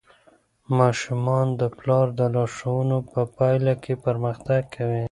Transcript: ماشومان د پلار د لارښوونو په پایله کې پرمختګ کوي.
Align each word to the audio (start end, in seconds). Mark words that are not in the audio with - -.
ماشومان 0.77 1.47
د 1.59 1.61
پلار 1.77 2.07
د 2.19 2.21
لارښوونو 2.33 2.97
په 3.11 3.21
پایله 3.37 3.73
کې 3.83 3.93
پرمختګ 4.05 4.61
کوي. 4.75 4.99